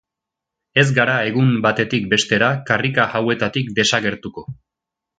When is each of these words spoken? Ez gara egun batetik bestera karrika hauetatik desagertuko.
Ez 0.83 0.85
gara 0.95 1.17
egun 1.33 1.51
batetik 1.67 2.09
bestera 2.15 2.51
karrika 2.73 3.09
hauetatik 3.21 3.73
desagertuko. 3.83 4.49